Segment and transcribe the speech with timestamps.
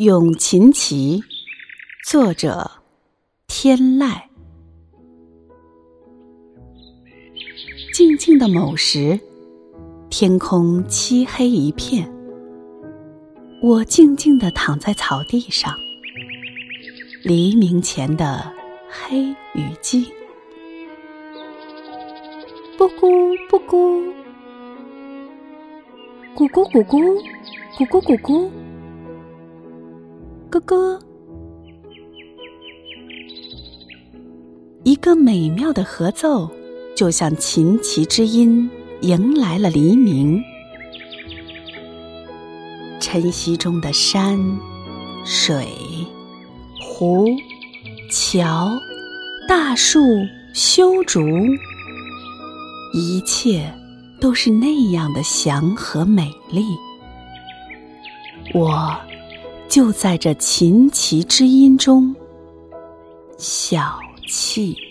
[0.00, 1.22] 咏琴棋，
[2.06, 2.70] 作者
[3.46, 4.18] 天籁。
[7.92, 9.20] 静静的某时，
[10.08, 12.10] 天空漆黑一片，
[13.60, 15.74] 我静静的躺在草地上。
[17.22, 18.50] 黎明前的
[18.88, 20.02] 黑与静，
[22.78, 24.00] 布谷布谷，
[26.34, 27.22] 咕咕咕咕，
[27.76, 28.50] 咕咕咕咕。
[30.50, 30.98] 咯咯，
[34.82, 36.50] 一个美妙的合奏，
[36.96, 38.68] 就像琴棋之音，
[39.02, 40.42] 迎来了黎明。
[42.98, 44.38] 晨曦中的山、
[45.24, 45.68] 水、
[46.80, 47.28] 湖、
[48.10, 48.70] 桥、
[49.48, 50.00] 大树、
[50.52, 51.20] 修竹，
[52.92, 53.72] 一切
[54.20, 56.64] 都是那样的祥和美丽。
[58.52, 59.00] 我。
[59.70, 62.12] 就在这琴棋之音中，
[63.38, 63.80] 小
[64.26, 64.89] 憩。